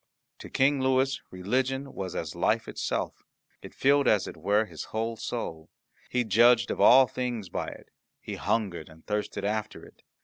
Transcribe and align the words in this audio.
To 0.39 0.49
King 0.49 0.81
Louis 0.81 1.21
religion 1.29 1.93
was 1.93 2.15
as 2.15 2.33
life 2.33 2.67
itself. 2.67 3.21
It 3.61 3.75
filled, 3.75 4.07
as 4.07 4.27
it 4.27 4.35
were, 4.35 4.65
his 4.65 4.85
whole 4.85 5.15
soul; 5.15 5.69
he 6.09 6.23
judged 6.23 6.71
of 6.71 6.81
all 6.81 7.05
things 7.05 7.49
by 7.49 7.67
it; 7.67 7.89
he 8.19 8.33
hungered 8.33 8.89
and 8.89 9.05
thirsted 9.05 9.45
after 9.45 9.85
it. 9.85 10.01